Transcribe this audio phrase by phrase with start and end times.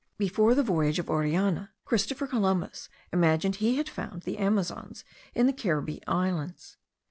[0.17, 5.03] Before the voyage of Orellana, Christopher Columbus imagined he had found the Amazons
[5.35, 6.77] in the Caribbee Islands.